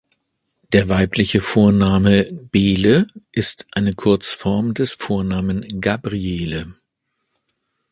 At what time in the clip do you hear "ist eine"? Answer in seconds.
3.31-3.93